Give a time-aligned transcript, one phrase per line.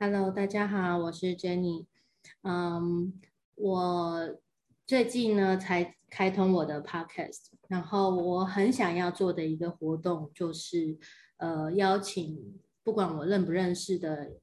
[0.00, 1.84] Hello，大家好，我是 Jenny。
[2.42, 3.12] 嗯，
[3.56, 4.38] 我
[4.86, 10.96] 最近呢才开通我的 Podcast，然后我很想要做的一个活动就是，
[11.38, 14.34] 呃，邀请不管我认不认识的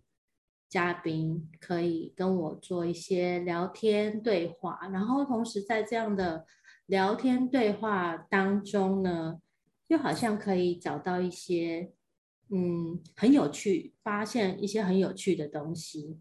[0.68, 6.45] 嘉宾，可以跟我做一些聊天对话，然后同时在这样的
[6.85, 9.39] 聊天对话当中呢，
[9.87, 11.93] 就好像可以找到一些。
[12.50, 16.19] 嗯，很有趣，发现一些很有趣的东西，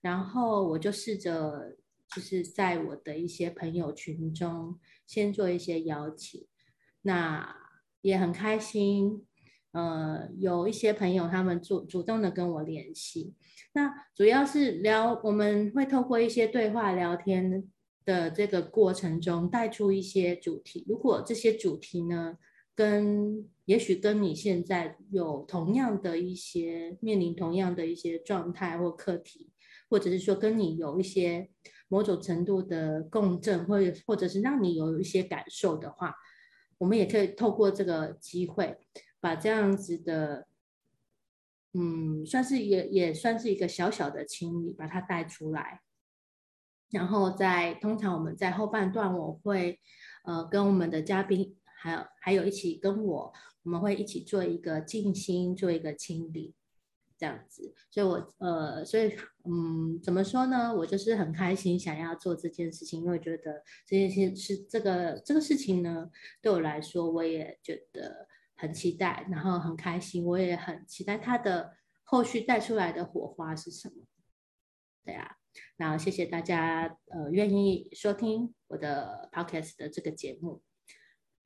[0.00, 1.76] 然后我就试着，
[2.14, 6.46] 就是在我的一些朋友群中先做一些邀请，
[7.02, 7.54] 那
[8.00, 9.26] 也很开心，
[9.72, 13.34] 呃，有一些朋友他们主主动的跟我联系，
[13.74, 17.70] 那主要是聊，我们会透过一些对话聊天
[18.06, 22.38] 的这个过程中带出一些主题，如果这些主题呢，
[22.74, 29.52] 跟也许跟你现在有同样的一些面临同样的一些状态或课题，
[29.88, 31.48] 或者是说跟你有一些
[31.86, 36.16] 某种程度的共振，或者或者是让你有一些感受的话，
[36.78, 38.76] 我们也可以透过这个机会，
[39.20, 40.48] 把这样子的，
[41.74, 45.80] 嗯，算是也也算是一个小小的清理，把它带出来。
[46.90, 49.78] 然后在通常我们在后半段，我会
[50.24, 51.56] 呃跟我们的嘉宾。
[51.82, 56.54] 还有还有一起跟我，我们会一起做一个静心，做一个清理，
[57.16, 57.74] 这样子。
[57.90, 60.74] 所以我，呃，所以嗯，怎么说呢？
[60.74, 66.10] 我就是很开心，想要做这件事情，因为觉得这件事是这个这个事情呢，
[66.42, 71.72] 对我来说，我也觉得很期待，然后很开心，我也很期待它的
[72.04, 74.04] 后续带出来的火花是什么。
[75.02, 75.36] 对啊，
[75.78, 80.60] 然后谢谢大家呃愿意收听我的 podcast 的这个节目。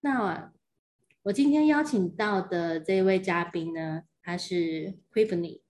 [0.05, 0.53] 那
[1.23, 5.63] 我今天邀请到的这位嘉宾呢，他是 Quiffany。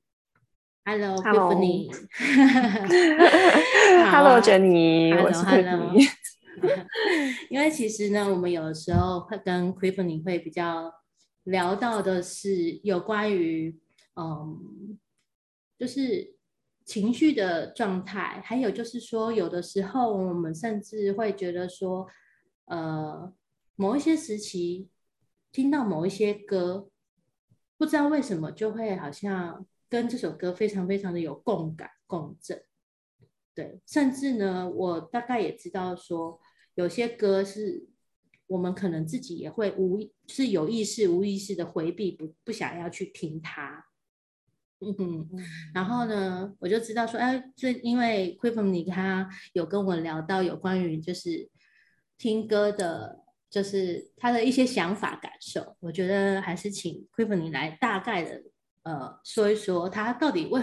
[0.84, 1.94] Hello，Quiffany。
[4.10, 5.14] Hello，Jenny。
[5.22, 6.10] 我是 Quiffany。
[7.48, 10.92] 因为其实呢，我们有的时候会跟 Quiffany 会比较
[11.44, 13.78] 聊到的是有关于
[14.16, 14.98] 嗯，
[15.78, 16.34] 就是
[16.84, 22.08] 情绪的状态，还有就是说，有的时候我们甚至会觉得说，
[22.64, 23.32] 呃。
[23.76, 24.88] 某一些时期，
[25.50, 26.88] 听到某一些歌，
[27.76, 32.62] 不知道为什么就会好像跟这首歌非常非常的有共感共振，
[33.52, 36.40] 对，甚至呢，我大概也知道说，
[36.76, 37.88] 有些歌是
[38.46, 43.86] 我们可能自己也会无，就是有意识无意识的回避，不不想要去听它，
[44.78, 45.28] 嗯哼，
[45.74, 51.50] 然后呢，我就知道说，哎，这因为 Quiffany 他有跟我聊到有关于就是
[52.16, 53.23] 听歌的。
[53.54, 58.42] 就是他的一些想法感受，我觉得还是请 Quiffany 来大概的
[58.82, 60.60] 呃说一说，他到底为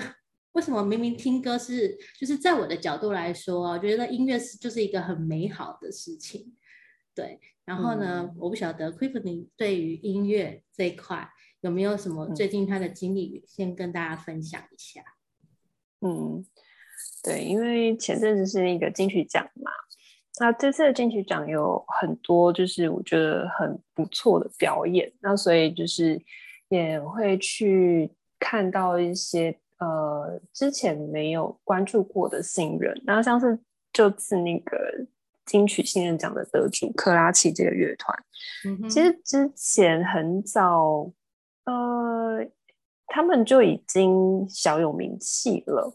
[0.52, 6.54] 为什么明明听歌是，就是在我的角度来说，我觉得音乐是就是一个很美好的事情，
[7.16, 7.40] 对。
[7.64, 11.30] 然后呢，嗯、我不晓得 Quiffany 对于音乐这一块
[11.62, 15.02] 有没有什么最近他的经历，嗯、先跟大家分享一下。
[16.02, 16.46] 嗯，
[17.24, 19.72] 对，因为前阵子是那个金曲奖嘛。
[20.40, 26.20] 那这次的金曲奖有很多，就是我觉得很不错的表演，那所以就是
[26.70, 28.10] 也会去
[28.40, 33.60] 看到一些呃之前没有关注过的新人，然后像是
[33.92, 35.06] 这次那个
[35.46, 38.18] 金曲新人奖的得主克拉奇这个乐团，
[38.66, 41.12] 嗯、其实之前很早
[41.66, 42.48] 呃
[43.08, 45.94] 他们就已经小有名气了，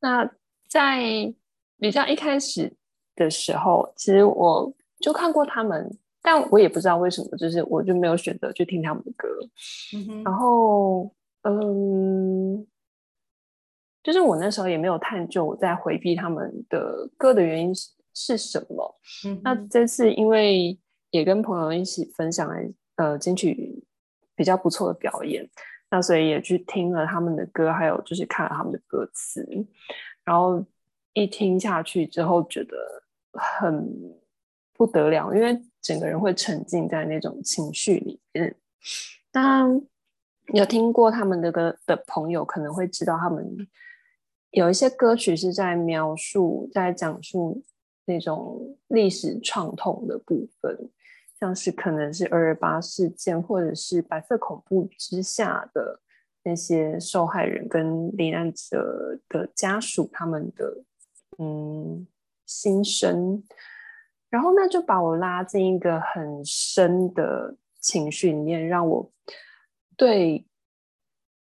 [0.00, 0.30] 那
[0.68, 1.34] 在
[1.78, 2.76] 比较一开始。
[3.14, 9.28] 的时候，其实我就看过他们，但我也不知道为什么，就是我就没有选择去听他们的歌。
[9.94, 11.12] 嗯、哼然后，
[11.42, 12.66] 嗯，
[14.02, 18.98] 就是我那时候也没有探究我在回避他们的歌的原因是是什么。
[19.26, 20.78] 嗯、那这次因为
[21.10, 22.54] 也跟朋友一起分享了
[22.96, 23.84] 呃金曲
[24.36, 25.48] 比较不错的表演，
[25.90, 29.44] 那所以也去听了他们的歌，还有就是看了他们的歌词，
[30.24, 30.64] 然后
[31.12, 33.01] 一听下去之后觉得。
[33.32, 34.16] 很
[34.74, 38.54] 不得了，因为整个人会沉浸在那种情绪里面。
[39.30, 39.80] 当，
[40.52, 43.68] 有听过他们的歌的朋友可能会知道，他们
[44.50, 47.62] 有一些歌曲是在描述、在讲述
[48.04, 50.90] 那种历史创痛的部分，
[51.40, 56.00] 像是可能是二二八事件，或者是白色恐怖之下的
[56.42, 60.84] 那些受害人跟罹难者的家属，他们的
[61.38, 62.06] 嗯。
[62.52, 63.42] 心声，
[64.28, 69.12] 然后呢，就把我拉进一个很深的情绪里面，让我
[69.96, 70.46] 对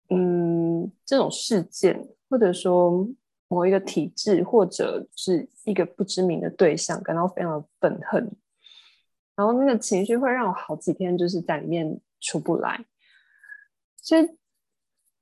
[0.09, 3.09] 嗯这种事件或者说
[3.49, 8.31] 某一个体制或者是一个不知名的对象感到非常的愤恨，
[9.37, 12.85] 然后那个情绪会让我好几天就是在里面出不来，
[13.97, 14.27] 所以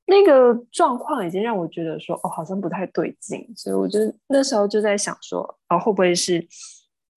[0.09, 6.45] 那个状况已经让我觉得说哦，好像不太对劲，所以我就那时候就在想说，哦，会不会是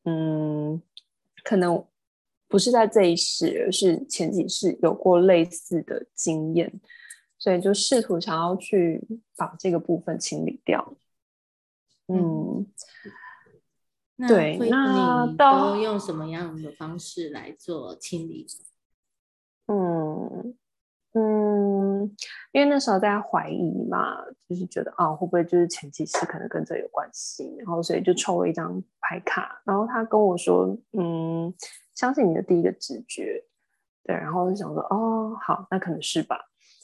[0.06, 0.82] 嗯，
[1.44, 1.84] 可能
[2.48, 6.80] 不是在这一世，而是前几世有过类似的经验。
[7.40, 9.04] 所以就试图想要去
[9.36, 10.94] 把这个部分清理掉。
[12.08, 12.68] 嗯，
[14.18, 18.46] 嗯对，那你都用什么样的方式来做清理？
[19.66, 20.56] 嗯
[21.14, 22.04] 嗯，
[22.54, 24.18] 因为那时候在怀疑嘛，
[24.48, 27.56] 就是觉得啊，会不会就是前几次可能跟这有关系？
[27.58, 31.54] 然后所以就抽了一张牌卡，然后他跟我说，嗯，
[31.96, 33.44] 相信你的第一个直觉。
[34.04, 36.38] 对，然后我就想说，哦，好，那可能是吧。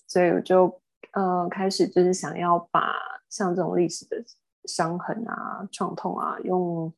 [0.07, 0.81] 所以我就
[1.13, 2.93] 呃开始就是想要把
[3.29, 4.23] 像这种历史的
[4.65, 6.93] 伤痕啊、创痛啊，用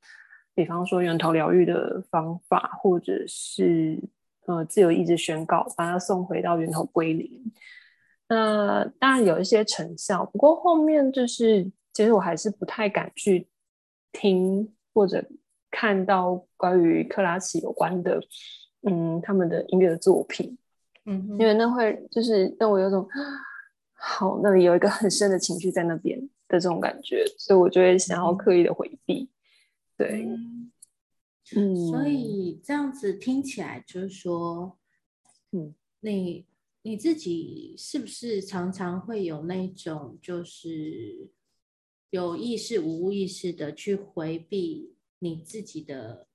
[0.54, 3.98] 比方说源头疗愈的方法，或者是
[4.50, 7.30] 呃自由意志宣告，把它送回到源头归零。
[8.28, 11.64] 那当然有一些成效，不过后面就是
[11.94, 13.48] 其实我还是不太敢去
[14.12, 15.24] 听或者
[15.70, 18.20] 看到关于克拉奇有关的
[18.82, 20.58] 嗯他们的音乐的作品。
[21.06, 23.08] 嗯，因为那会就是让我有种
[23.94, 29.30] 好，那里有一个很深的情绪在那边的这种感觉，所以我就会想要刻意的回避。
[29.98, 30.72] 对，嗯，
[31.90, 34.78] 所以这样子听起来就是说，
[35.52, 36.46] 嗯，你
[36.82, 41.30] 你自己是不是常常会有那种就是
[42.10, 46.28] 有意识、无意识的去回避你自己的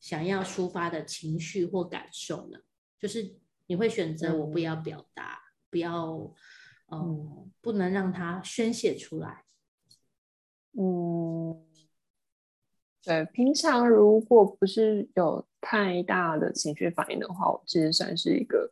[0.00, 2.58] 想要抒发的情绪或感受呢？
[2.98, 3.36] 就是。
[3.68, 6.34] 你会选择我不要表达，嗯、不要，
[6.86, 9.44] 呃、嗯，不能让它宣泄出来。
[10.72, 11.64] 嗯，
[13.04, 18.70] 对，平常如果不是有太大的情绪反应的话，我其实算是一个，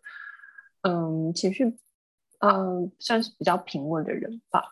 [0.83, 1.77] 嗯，情绪，
[2.39, 4.63] 嗯，算是比较平稳的人吧。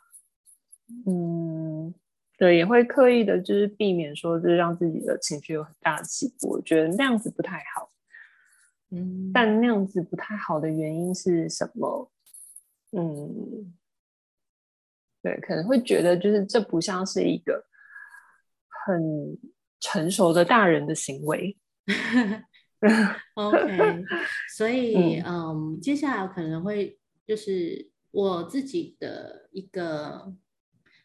[1.07, 1.93] 嗯，
[2.39, 6.51] 对，也会刻意的，就是避免说，就是让自己的情绪有很大的起伏。
[6.51, 7.91] 我觉得那样子不太好。
[8.91, 12.11] 嗯，但那样子不太好的原因是什么？
[12.93, 13.75] 嗯，
[15.21, 17.63] 对，可能会觉得就是这不像是一个
[18.85, 19.39] 很
[19.81, 21.57] 成熟的大人的行为。
[23.35, 24.05] OK，
[24.57, 30.33] 所以嗯，嗯，接下来可能会就是我自己的一个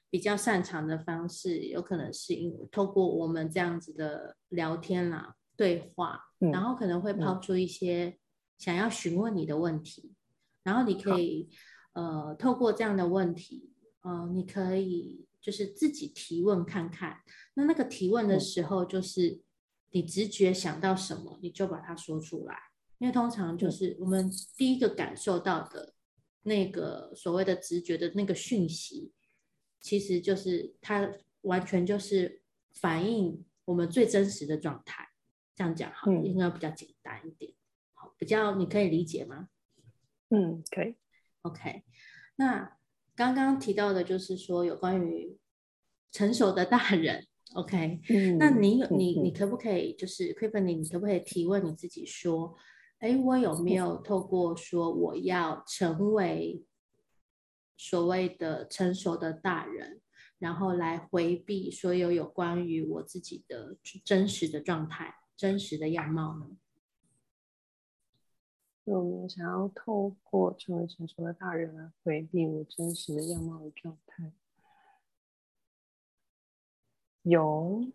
[0.10, 5.36] 比较擅长的方式，有可能是因为透过我们这样子的聊天啦。
[5.56, 8.18] 对话，然后可能会抛出一些
[8.58, 10.16] 想要询问你的问题，嗯、
[10.64, 11.48] 然后你可以
[11.94, 13.72] 呃透过这样的问题，
[14.02, 17.22] 呃，你可以就是自己提问看看。
[17.54, 19.42] 那那个提问的时候，就是
[19.92, 22.58] 你直觉想到什么，你就把它说出来。
[22.98, 25.94] 因为通常就是我们第一个感受到的
[26.44, 29.12] 那个所谓的直觉的那个讯息，
[29.82, 31.12] 其实就是它
[31.42, 32.42] 完全就是
[32.76, 35.10] 反映我们最真实的状态。
[35.56, 37.56] 这样讲好，应该比较简单一点，嗯、
[37.94, 39.50] 好，比较你可以理解吗？
[40.30, 40.96] 嗯，可以。
[41.44, 41.84] OK，
[42.38, 42.80] 那
[43.16, 45.38] 刚刚提到的就是说有关于
[46.14, 52.56] 成熟的大人，OK，嗯，那你有你你可不可以就是 Tiffany 你你可不可以提问你自己说，
[53.00, 56.64] 哎，我有没有透过说我要成为
[57.76, 60.00] 所谓的成熟的大人，
[60.38, 65.16] 然后来回避所有有关于我自己的真实的状态？
[65.36, 66.48] 真实的样貌呢？
[68.86, 74.32] 有想要透过成为成熟的大人来回避我真实的样貌的状态？
[77.24, 77.92] 有，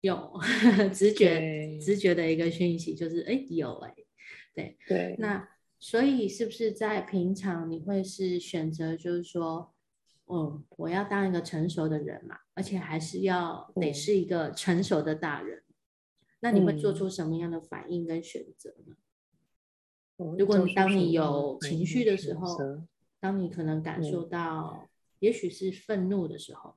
[0.00, 0.32] 有
[0.92, 3.94] 直觉，直觉的一个讯息就是，哎，有哎，
[4.54, 5.16] 对对。
[5.18, 9.72] 那所以是不是在平常你会是选择，就是说，
[10.26, 15.62] 嗯，我要当一个成熟的人嘛，而且还是要得是一个成熟的大人。
[16.40, 18.96] 那你会做出什么样的反应跟选择呢？
[20.18, 22.56] 嗯、如果你当你有情绪的时候，
[23.20, 24.88] 当你可能感受到，
[25.20, 26.76] 也许是愤怒的时候，嗯、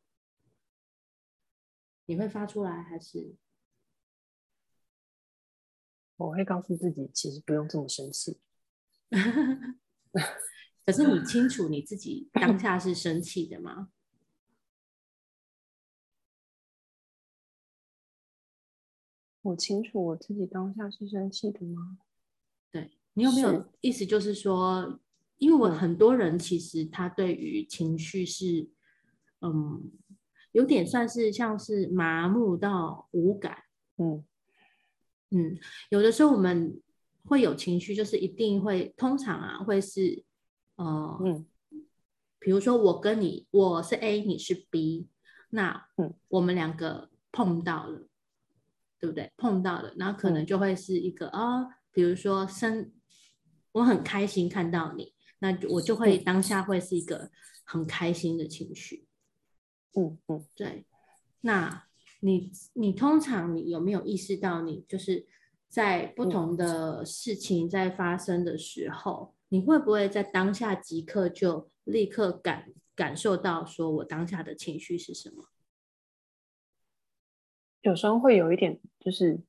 [2.12, 3.38] 你会发出来还是？
[6.18, 8.38] 我会告诉自己，其实不用这么生气。
[10.86, 13.94] 可是你清楚你自己当下是生气的吗？
[19.44, 21.98] 我清楚我自己当下是生气的吗？
[22.72, 24.06] 对，你有没有意思？
[24.06, 25.00] 就是说，
[25.38, 28.70] 因为我很多人其实他对于情绪是
[29.40, 29.92] 嗯，
[30.52, 33.64] 有点算是像是麻木到无感。
[33.98, 34.24] 嗯
[35.30, 35.58] 嗯，
[35.90, 36.82] 有的时候我们
[37.24, 40.26] 会有情绪，就是一定会，通常啊会是，
[40.76, 41.46] 呃，嗯，
[42.40, 45.08] 比如说我跟你，我是 A，你是 B，
[45.52, 48.08] 那嗯，我们两个碰到了，
[49.00, 49.32] 对不对？
[49.38, 52.92] 碰到了，然后可能就会是一个啊、嗯哦，比如说生，
[53.72, 57.32] 我很开心看到你，那我就会当下会是一个
[57.64, 59.08] 很开心的情绪。
[59.96, 60.86] 嗯嗯，对，
[61.42, 61.84] 那。
[62.24, 65.26] 你你通常你有没有意识到，你就是
[65.68, 75.46] 在不同的事情在发生的时候，嗯、你会不会在当下即刻就立刻感感受到，说我当下的情绪是什么？
[77.82, 79.40] 有时候会有一点就是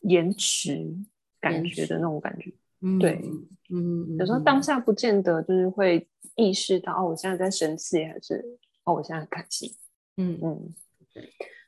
[0.00, 0.94] 延迟
[1.40, 2.52] 感觉的那种感觉，
[2.82, 3.22] 嗯，对，
[3.70, 9.74] 嗯，有时候当下不见得就是会意识到，哦，我现在在生气，还是哦，我现在很开心，
[10.18, 10.74] 嗯嗯，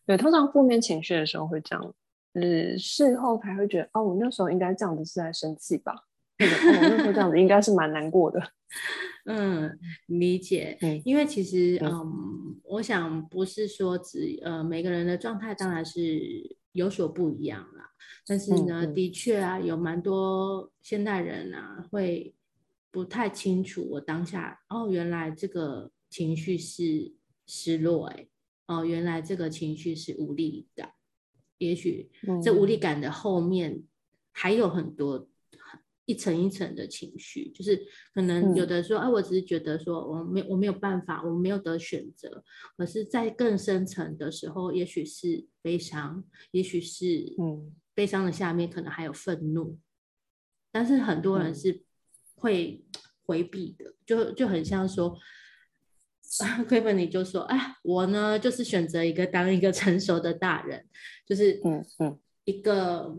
[0.07, 0.16] 对。
[0.19, 1.95] 通常负面情绪的时候会这样，
[2.35, 5.95] 嗯事后才会觉得，哦，我那时候应该这样子是在生气吧？
[5.95, 6.47] 哦，
[6.83, 8.40] 我那时候这样子应该是蛮难过的。
[9.26, 10.76] 嗯，理解。
[10.80, 17.90] 嗯，因为其实，嗯，嗯，我想不是说只呃每个人的状态当然是有所不一样啦，
[18.26, 22.35] 但是呢，嗯嗯，的确啊，有蛮多现代人啊会
[22.90, 27.12] 不太清楚我当下，哦，原来这个情绪是
[27.47, 28.28] 失落，欸，
[28.70, 30.92] 哦，原来这个情绪是无力感，
[31.58, 32.08] 也许
[32.40, 33.82] 这无力感的后面
[34.30, 35.28] 还有很多
[36.04, 37.84] 一层一层的情绪，就是
[38.14, 42.44] 可能有的说，哎、嗯啊，我只是觉得说我没我没有办法，我没有得选择，
[42.76, 46.22] 可是在更深层的时候，也许是悲伤，
[46.52, 49.80] 也许是嗯，悲伤的下面可能还有愤怒，
[50.70, 51.82] 但是很多人是
[52.36, 52.84] 会
[53.22, 55.18] 回避的，就就很像说。
[56.68, 60.87] 亏本你就说，哎，我呢就是选择一个当一个成熟的大人，
[61.26, 63.16] 就是嗯嗯，一个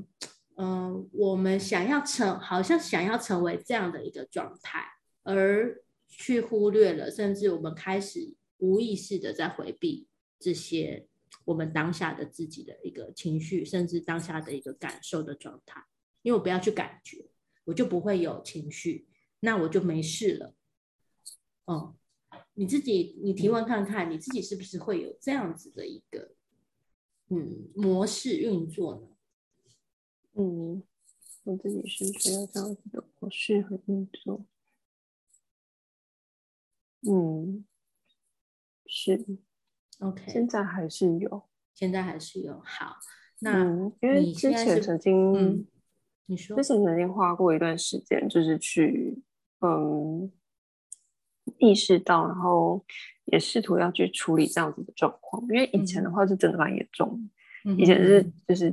[0.56, 4.82] 嗯、呃，我们想要成，好像想要成为这样的一个状态，
[5.24, 10.08] 而去忽略了，甚至我们开始无意识的在回避
[10.40, 11.06] 这些
[11.44, 15.84] 我们当下的自己的一个情绪，甚至当下的一个感受的状态，
[16.22, 17.30] 因为我不要去感觉，
[17.66, 19.10] 我就不会有情绪，
[19.42, 20.56] 那我就没事了，
[21.68, 21.94] 嗯。
[22.54, 26.36] 你自己，你提问看看，你自己是不是会有这样子的一个
[27.30, 29.08] 嗯模式运作呢？
[30.34, 30.84] 嗯，
[31.44, 34.46] 我自己是需要这样子的模式和运作。
[37.10, 37.66] 嗯，
[38.86, 39.26] 是
[40.00, 41.44] ，OK，现在还是有，
[41.74, 42.62] 现在还是有。
[42.66, 42.98] 好，
[43.40, 45.68] 那、嗯、因为之前曾经，嗯、
[46.26, 49.24] 你说之前曾经花过一段时间，就是去
[49.62, 50.30] 嗯。
[51.62, 52.84] 意识到，然后
[53.26, 57.30] 也试图要去处理这样子的状况，因为以前的话是真的蛮严重，
[57.64, 58.70] 嗯、以前是就是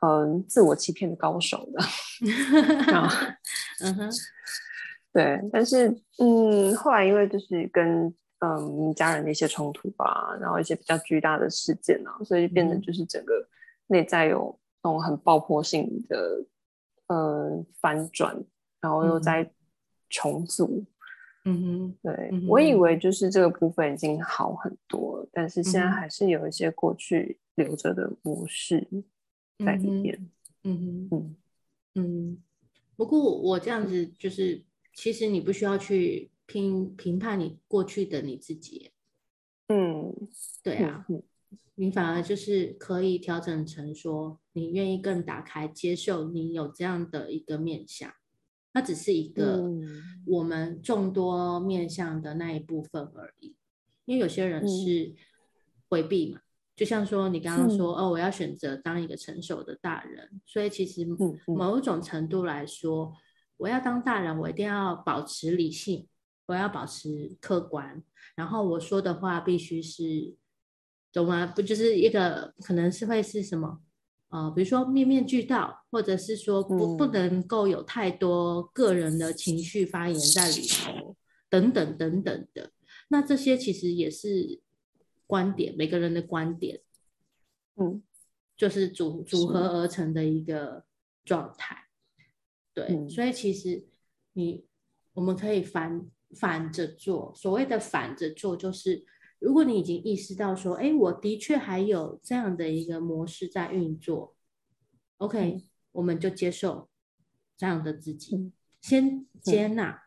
[0.00, 1.84] 嗯、呃、自我欺骗的高手的，
[3.82, 4.10] 嗯哼，
[5.12, 13.46] 对，但是嗯后来因为就是跟嗯家人的一些冲突吧，然后一些比较巨大的事件啊，所以变得就是整个
[13.88, 16.44] 内在有那种很爆破性的
[17.08, 18.36] 呃反转，
[18.80, 19.50] 然后又在
[20.08, 20.86] 重组。
[21.44, 28.88] 嗯哼，对，我以为就是这个部分已经好很多了，但是现在还是有一些过去留着的模式
[29.58, 30.30] 在里面。
[30.62, 31.36] 嗯哼，嗯
[31.96, 32.42] 嗯。
[32.96, 38.92] 不过我这样子就是，其实你不需要去评评判你过去的你自己。
[39.68, 40.14] 嗯，
[40.62, 41.22] 对啊，嗯，
[41.74, 48.10] 你反而就是可以调整成说，你愿意更打开接受你有这样的一个面向。
[48.74, 49.62] 它只是一个
[50.26, 53.54] 我们众多面向的那一部分而已，
[54.04, 55.14] 因为有些人是
[55.88, 56.40] 回避嘛，
[56.74, 61.06] 就像说你刚刚说哦，我要选择当一个成熟的大人，所以其实
[61.46, 63.14] 某种程度来说，
[63.58, 66.08] 我要当大人，我一定要保持理性，
[66.46, 68.02] 我要保持客观，
[68.34, 70.34] 然后我说的话必须是，
[71.12, 71.46] 懂吗？
[71.46, 73.80] 不就是一个可能是会是什么？
[74.34, 81.16] 呃，比如说面面俱到，或者是说不不能够有太多个人的情绪发言在里头，
[81.48, 82.72] 等等等等的。
[83.06, 84.60] 那这些其实也是
[85.24, 86.80] 观点，每个人的观点，
[87.76, 88.02] 嗯，
[88.56, 90.84] 就是组组合而成的一个
[91.24, 91.84] 状态。
[92.72, 93.86] 对，嗯，所以其实
[94.32, 94.66] 你
[95.12, 99.06] 我们可以反反着做，所谓的反着做就是。
[99.44, 104.34] 如果你已经意识到说，哎，我的确还有这样的一个模式在运作
[105.18, 106.88] ，OK，嗯，我们就接受
[107.54, 110.04] 这样的自己，先接纳，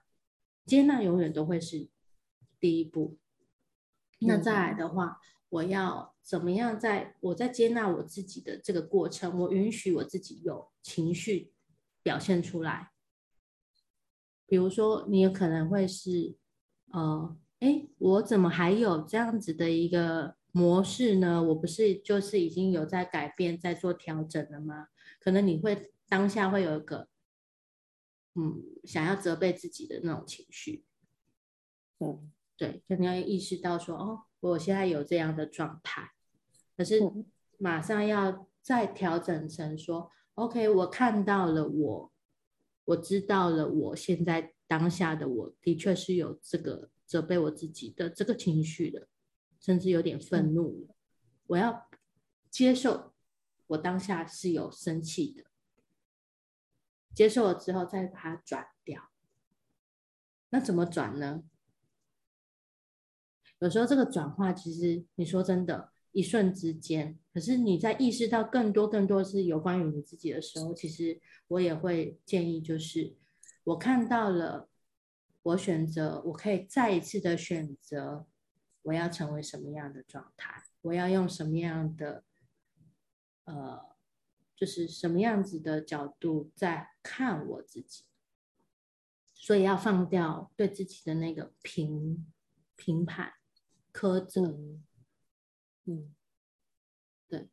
[0.66, 1.88] 接纳永远都会是
[2.60, 3.20] 第一步。
[4.22, 11.54] 那再来的话，我要怎么样在我在接纳我自己的这个过程，我允许我自己有情绪
[12.02, 12.92] 表现出来。
[14.48, 16.36] 比如说，你有可能会是，
[16.92, 21.42] 呃，哎，我怎么还有这样子的一个模式呢？
[21.42, 24.90] 我不是就是已经有在改变，在做调整了吗？
[25.20, 27.08] 可能你会当下会有一个，
[28.36, 30.86] 嗯，想要责备自己的那种情绪。
[32.00, 36.12] 嗯，对，就你要意识到说，哦，我现在有这样的状态，
[36.78, 37.00] 可是
[37.58, 42.12] 马上要再调整成说，OK，我看到了我。
[42.86, 49.08] 我知道了，我现在当下的我的确是有这个责备我自己的这个情绪的，
[49.60, 50.96] 甚至有点愤怒了。
[51.48, 51.90] 我要
[52.52, 53.16] 接受
[53.66, 55.46] 我当下是有生气的，
[57.16, 59.10] 接受了之后再把它转掉。
[60.50, 61.44] 那怎么转呢？
[63.60, 65.94] 有时候这个转化，其实你说真的。
[66.14, 73.16] 一瞬之间，可是你在意识到更多更多是有关于你自己的时候，其实我也会建议，就是
[73.66, 74.68] 我看到了，
[75.48, 78.28] 我选择，我可以再一次的选择，
[78.82, 82.26] 我要成为什么样的状态，我要用什么样的，
[83.46, 83.96] 呃，
[84.56, 88.04] 就是什么样子的角度在看我自己，
[89.34, 92.28] 所以要放掉对自己的那个评
[92.76, 93.32] 评判、
[93.94, 94.60] 苛责。
[95.86, 96.14] 嗯，
[97.30, 97.48] 对。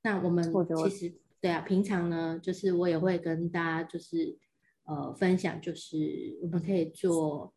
[0.00, 0.42] 那我们
[0.84, 4.38] 其实对啊，平常呢，就是我也会跟大家就是
[4.84, 7.54] 呃分享，就是我们可以做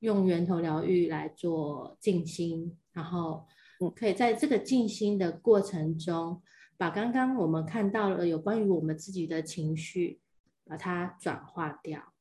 [0.00, 3.46] 用源头疗愈来做静心，然后
[3.94, 6.42] 可以在这个静心的过程中，
[6.76, 10.20] 把刚刚我们看到了有关于我们自己的情绪，
[10.64, 12.12] 把它转化掉，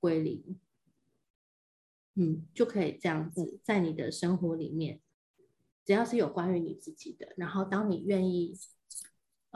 [0.00, 0.58] 归零。
[2.14, 5.00] 嗯，就可以这样子在你的生活里面。
[5.84, 8.58] 只要是有关于你自己的，然后当你愿意，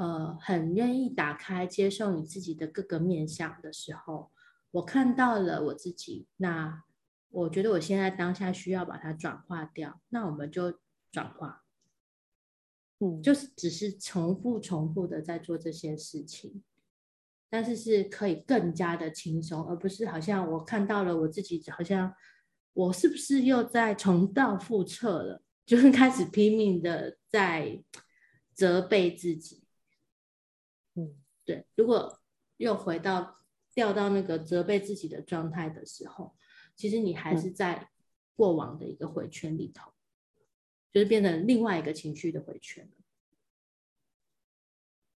[0.01, 4.33] 呃，很愿意打开接受你自己的各个面相的时候，
[4.71, 6.85] 我看到了我自己，那
[7.29, 10.79] 我觉得我现在当下需要把它转化掉，那我们就
[11.13, 11.65] 转化，
[13.01, 16.63] 嗯，就是只是重复重复的在做这些事情，
[17.51, 22.15] 但是是可以更加的轻松，而不是好像我看到了我自己，好像
[22.73, 25.43] 我是不是又在重蹈覆辙了？
[25.67, 27.85] 就是开始拼命的在
[28.55, 29.60] 责备自己，
[30.94, 31.66] 嗯，对。
[31.76, 32.20] 如果
[32.57, 33.38] 又回到
[33.74, 36.37] 掉到那个责备自己的状态的时候，
[36.76, 37.90] 其实你还是在
[38.35, 39.92] 过往的一个回圈里头，
[40.92, 42.90] 就是变成另外一个情绪的回圈。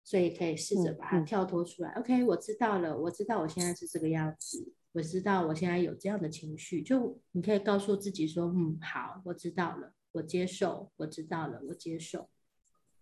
[0.02, 1.90] 所以可以试着把它跳脱出来。
[1.92, 6.82] OK，我知道了，我知道我现在是这个样子，我知道我现在有这样的情绪。
[6.82, 12.28] 就你可以告诉自己说：“嗯，好，我知道了。”我接受，我知道了，我接受，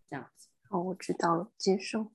[0.09, 0.49] 这样子。
[0.73, 2.11] 哦，我知道了，接受。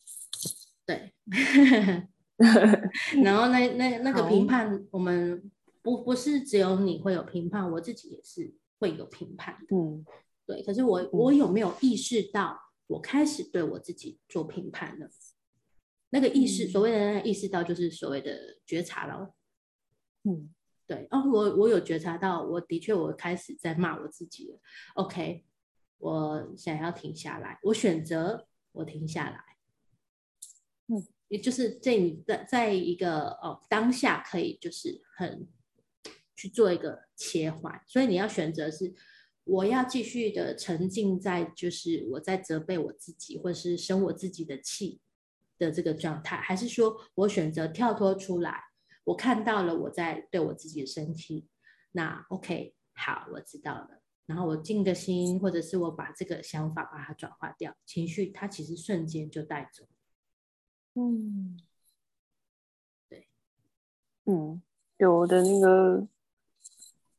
[0.86, 1.14] 对。
[3.24, 9.76] 然后那那那个评判，我们不不是只有你会有评判，我自己也是会有评判的。
[9.76, 10.06] 嗯，
[10.46, 10.62] 对。
[10.64, 15.10] 可是我我有没有意识到，我开始对我自己做评判了？
[16.10, 19.34] 那个意识，所谓的那意识到，就是所谓的觉察了。
[20.24, 20.50] 嗯。
[20.86, 24.58] 对，哦，我我有觉察到，我的确我开始在骂我自己了。
[24.96, 25.44] OK，
[25.98, 28.47] 我想要停下来，我选择
[28.78, 29.44] 我停下来。
[30.88, 35.48] 嗯，也就是在你在在一个哦当下可以就是很
[36.36, 38.94] 去做一个切换，所以你要选择是
[39.44, 45.02] 我要继续的沉浸在就是我在责备我自己或是生我自己的气
[45.58, 48.64] 的这个状态，还是说我选择跳脱出来？
[49.04, 51.48] 我看到了我在对我自己的生气，
[51.94, 54.02] 那 OK 好，我知道了。
[54.28, 59.88] 然后我静个心，或者是我把这个想法把它转化掉，情绪它其实瞬间就带走。
[60.94, 61.58] 嗯，
[63.10, 63.30] 对，
[64.26, 64.62] 嗯，
[64.98, 66.08] 对，我的那个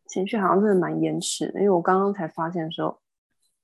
[0.07, 3.01] 情绪好像真的蛮延迟的，因为我刚刚才发现说，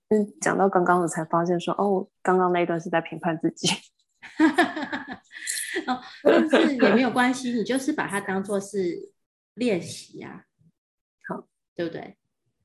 [0.09, 3.68] 嗯，讲到刚刚我才发现说，哦，刚刚那一段是在评判自己。
[5.87, 9.12] 哦，但是也没有关系，你就是把它当做是
[9.54, 10.46] 练习呀，
[11.28, 12.16] 好，对不对？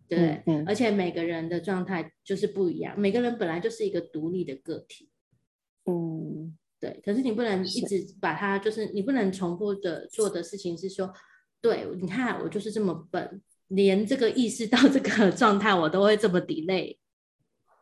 [0.10, 5.08] 对，嗯，而且每个人的状态就是不一样，每个人本来就是一个独立的个体，
[5.86, 7.00] 嗯，对。
[7.06, 11.14] 可是你不能一直把它，就是你不能重复的做的事情是说，
[11.62, 16.98] 对，你看我就是这么笨，连这个意识到这个状态我都会这么 delay。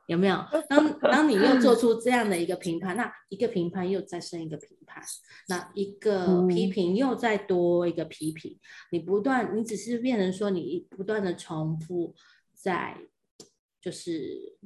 [0.08, 0.36] 有没有？
[0.68, 5.04] 当当你又做出这样的一个评判，那一个评判又再生一个评判，
[5.50, 8.58] 那一个批评又再多一个批评，
[8.92, 12.16] 你不断，你只是变成说你不断的重复
[12.54, 12.98] 在
[13.82, 14.58] 就是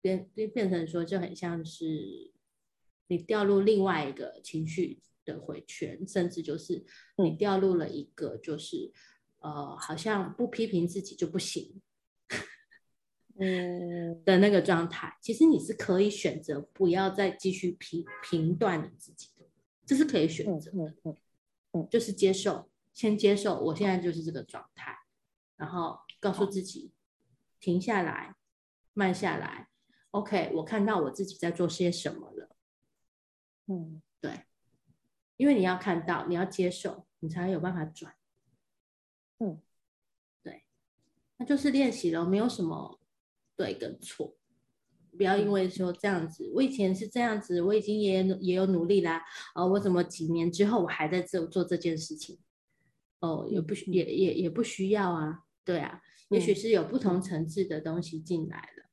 [0.00, 2.32] 变变变成说就很像是
[3.08, 6.84] 你掉入另外一个情绪的回圈，甚至就是
[7.16, 8.92] 你掉入了一个就是
[9.40, 11.80] 呃好像不批评自己就不行，
[13.38, 15.16] 嗯的那个状态。
[15.20, 19.46] 其实你是可以选择不要再继续评评断你自己的，
[19.86, 21.16] 这是可以选择的，嗯
[21.72, 24.98] 嗯，就是接受，先接受我现在就是这个状态，
[25.56, 26.92] 然后告诉自己
[27.60, 28.34] 停下来，
[28.94, 29.68] 慢下来
[30.10, 32.56] ，OK，我看到我自己在做些什么了，
[33.66, 34.44] 嗯，对。
[35.36, 38.16] 因为你要看到，你要接受，你才有办法转。
[39.38, 39.62] 嗯，
[40.42, 40.64] 对，
[41.36, 42.98] 那就是练习了，没有什么
[43.58, 44.34] 对跟错。
[45.16, 49.20] 不要因为说这样子，我以前是这样子，我已经也也有努力啦。
[49.54, 52.38] 哦，我怎么几年之后我还在这做这件事情？
[53.18, 55.40] 哦，也不需也也也不需要啊。
[55.64, 58.88] 对啊，也许是有不同层次的东西进来了，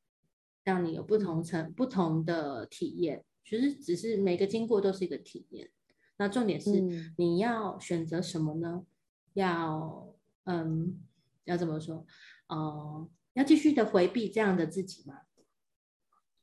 [0.63, 3.23] 让你有不同层不同的体验。
[3.45, 5.69] 其实只是每个经过都是一个体验。
[6.17, 6.81] 那重点是
[7.17, 8.83] 你要选择什么呢？
[8.83, 8.87] 嗯、
[9.35, 10.99] 要嗯，
[11.43, 12.05] 要怎么说？
[12.47, 15.21] 哦、呃，要继续的回避这样的自己吗？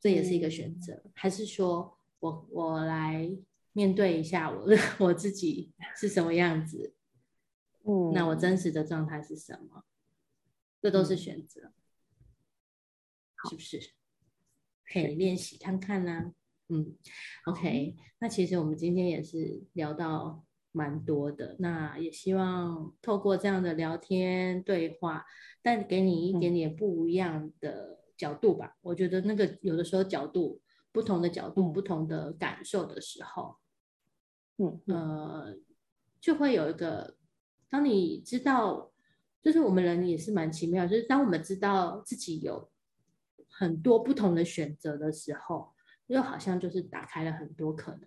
[0.00, 3.30] 这也是一个选择，嗯、还是说我我来
[3.72, 4.66] 面对一下我
[4.98, 6.94] 我自己是什么样子？
[7.84, 9.84] 嗯，那我真实的状态是什么？
[10.80, 11.72] 这都是选择，
[13.44, 13.92] 嗯、是不是？
[14.84, 16.34] 可以练习看看啦、啊。
[16.68, 16.96] 嗯
[17.46, 25.24] ，OK，那其实我们今天也是聊到蛮多的，那也希望透过这样的聊天对话，
[25.62, 28.66] 但给你一点点不一样的角度吧。
[28.66, 33.56] 嗯、我觉得那个有的时候角度不同的角度、嗯、不同的感受的时候，
[34.56, 35.56] 嗯呃，
[36.20, 37.16] 就会有一个，
[37.68, 38.92] 当你知道，
[39.40, 42.70] 就是我们人也是蛮奇妙，就是当我们知道自己有
[43.48, 45.72] 很多不同的选择的时候。
[46.08, 48.00] 又好像就是打开了很多可能，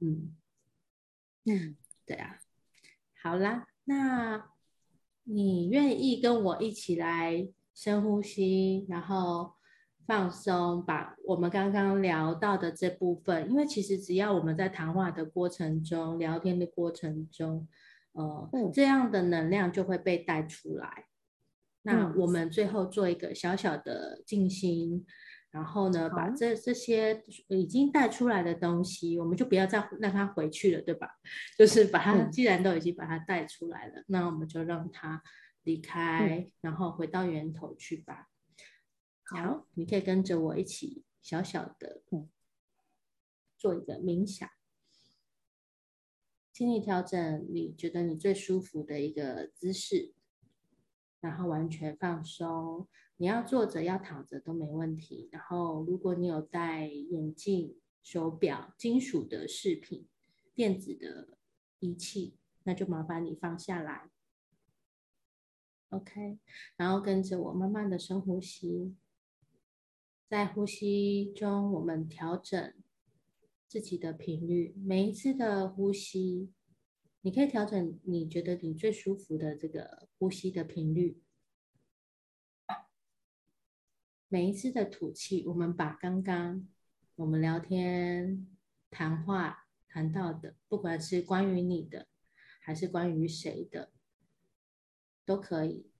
[0.00, 0.34] 嗯
[1.48, 2.40] 嗯，对啊，
[3.22, 4.50] 好啦，那
[5.22, 9.54] 你愿意跟我一起来深呼吸，然后
[10.06, 17.68] 放松，把我们刚刚聊到的这部分，因为其实只要我们在谈话的过程中、聊天的过程中，
[18.12, 21.06] 呃，嗯、这样的能量就会被带出来。
[21.82, 25.06] 那我们最后做一个小小的静心。
[25.56, 31.08] 然后呢，把这这些已经带出来的东西，我们就不要再让它回去了，对吧？
[31.56, 35.22] 就是把它，既然都已经把它带出来了，那我们就让它
[35.62, 38.28] 离开，然后回到源头去吧。
[39.24, 42.02] 好，你可以跟着我一起小小的
[43.56, 44.46] 做一个冥想，
[46.52, 50.12] 请你调整你觉得你最舒服的一个姿势，
[51.20, 52.86] 然后完全放松。
[53.18, 55.28] 你要坐着，要躺着都没问题。
[55.32, 60.06] 然后，如果你有戴眼镜、手表、金属的饰品、
[60.54, 61.38] 电子的
[61.78, 64.10] 仪器，那就麻烦你放下来。
[65.88, 66.38] OK，
[66.76, 68.94] 然后跟着我慢慢的深呼吸，
[70.28, 72.74] 在呼吸中，我们调整
[73.66, 74.74] 自己的频率。
[74.84, 76.52] 每一次的呼吸，
[77.22, 81.22] 你可以调整你觉得你最舒服的这个呼吸的频率。
[84.36, 86.68] 每一次的吐气，我们把刚刚
[87.14, 88.46] 我们聊天、
[88.90, 92.06] 谈话谈到的，不管是关于你的，
[92.60, 93.90] 还是关于谁的，
[95.24, 95.90] 都可以。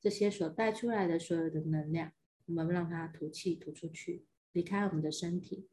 [0.00, 2.12] 这些所带出来的所有的能量，
[2.46, 5.68] 我们让它吐气吐出去，离开我们的身体。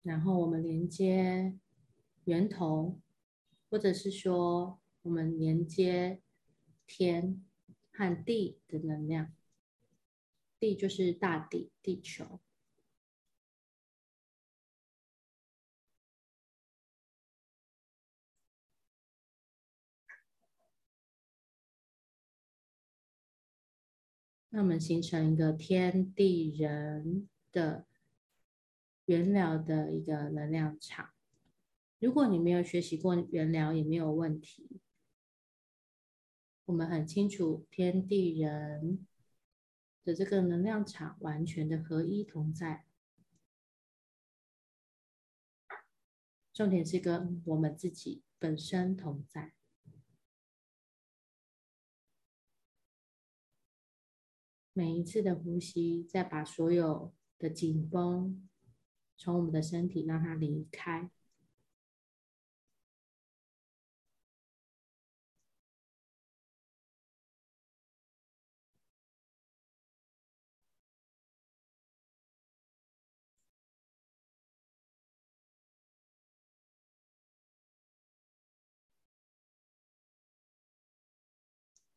[0.00, 1.58] 然后我们连接
[2.24, 2.98] 源头，
[3.68, 4.78] 或者是说。
[5.02, 6.20] 我们连接
[6.86, 7.44] 天
[7.92, 9.32] 和地的能量，
[10.60, 12.40] 地就是大地、地球。
[24.54, 27.86] 那我们形成一个天地人的
[29.06, 31.10] 原疗的一个能量场。
[31.98, 34.80] 如果你没有学习过原疗，也没有问题。
[36.64, 39.06] 我们很清楚，天地人
[40.04, 42.86] 的这个能量场完全的合一同在。
[46.52, 49.54] 重点是跟我们自己本身同在。
[54.74, 58.48] 每一次的呼吸，再把所有的紧绷
[59.16, 61.10] 从我们的身体让它离开。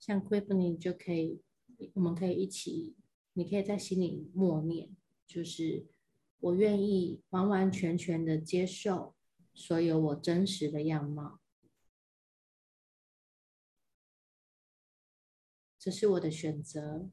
[0.06, 1.42] 像 Queenie 就可以，
[1.96, 2.96] 我们可以一起，
[3.34, 5.88] 你可以在心里默念，就是
[6.40, 9.16] 我愿意完完全全的接受
[9.56, 11.40] 所有我真实的样貌，
[15.80, 17.10] 这是我的选择。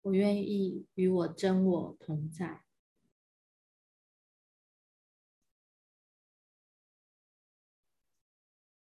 [0.00, 2.65] 我愿意与我真我同在。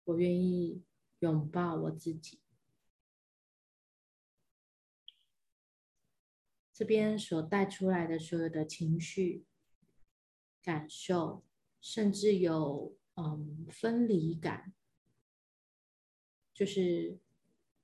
[0.06, 0.82] 我愿意
[1.20, 2.40] 拥抱我自己。
[6.72, 9.44] 这边所带出来的所有的情绪、
[10.62, 11.44] 感受，
[11.80, 14.74] 甚至有嗯分离感，
[16.52, 17.18] 就是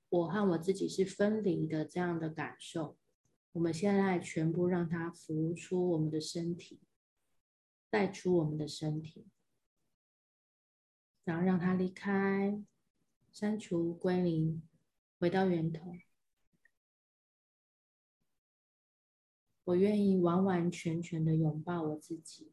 [0.09, 2.97] 我和我自己是分离的这样的感受。
[3.53, 6.79] 我们现在全部让它浮出我们的身体，
[7.89, 9.27] 带出我们的身体，
[11.23, 12.61] 然后让他离开，
[13.31, 14.61] 删除、归零，
[15.19, 15.93] 回到源头。
[19.65, 22.51] 我愿意完完全全的拥抱我自己，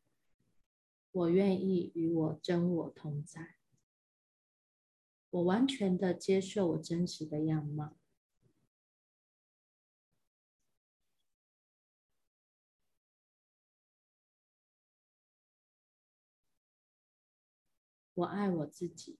[1.10, 3.56] 我愿意与我真我同在，
[5.30, 7.96] 我完全的接受我真实的样貌。
[18.20, 19.18] 我爱我自己，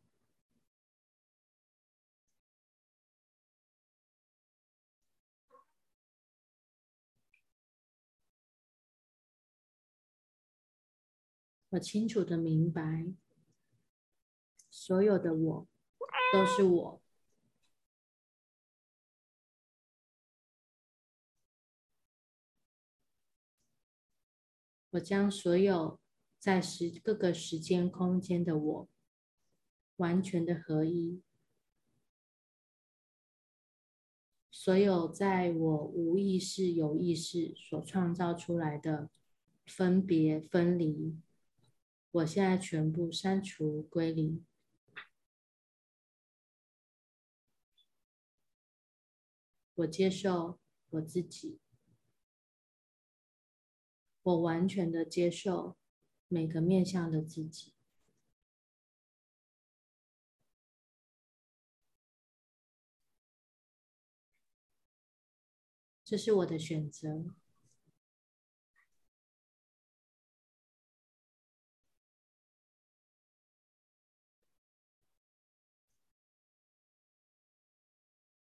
[11.71, 13.15] 我清楚的明白，
[14.69, 15.69] 所有的我
[16.35, 17.03] 都是我。
[24.91, 25.99] 我将所有。
[26.41, 28.89] 在时各个时间空间的我，
[29.97, 31.23] 完全的合一。
[34.51, 39.11] 所有在我无意识、有意识所创造出来的
[39.67, 41.19] 分别、分离，
[42.11, 44.47] 我现在全部删除、归零。
[49.75, 51.59] 我接受我自己，
[54.23, 55.77] 我完全的接受。
[56.33, 57.73] 每个面向的自己，
[66.05, 67.25] 这是我的选择。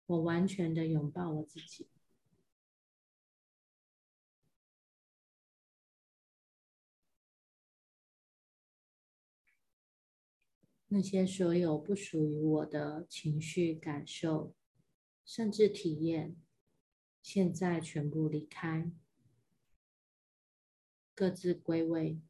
[0.06, 1.88] 我完全的拥抱我自己。
[10.96, 14.54] 那些所有不属于我的情绪、感受，
[15.26, 16.36] 甚至体验，
[17.20, 18.92] 现在全部离开，
[21.16, 22.22] 各自归位。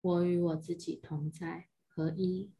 [0.00, 2.55] 我与我自己同在，合一。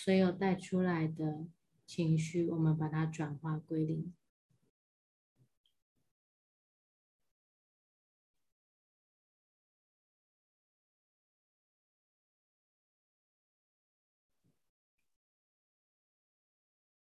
[0.00, 1.48] 所有带出来的
[1.84, 4.14] 情绪，我们把它转化归零，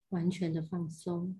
[0.09, 1.39] 完全的放松。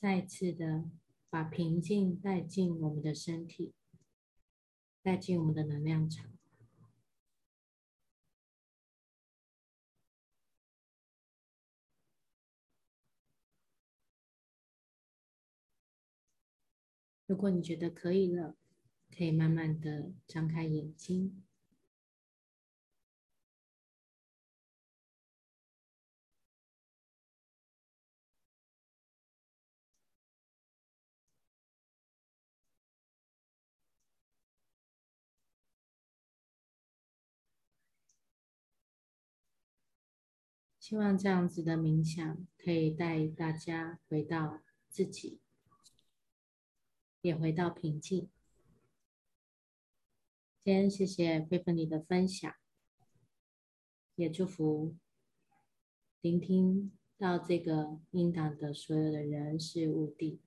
[0.00, 0.84] 再次的
[1.28, 3.74] 把平静带进我们的身体，
[5.02, 6.30] 带进我们的能量场。
[17.26, 18.56] 如果你觉得可以了，
[19.10, 21.42] 可以慢慢的张开眼睛。
[40.88, 45.38] 希望这样子的冥想可以带大家回到自己，
[47.20, 48.30] 也回到平静。
[50.64, 52.54] 今天谢谢菲菲你的分享，
[54.14, 54.96] 也祝福
[56.22, 60.40] 聆听到这个音档的所有的人事物地，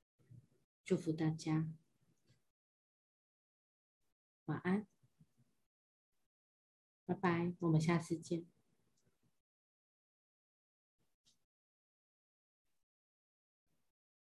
[0.84, 1.72] 祝福大家，
[4.46, 4.88] 晚安，
[7.06, 8.51] 拜拜，我们下次见。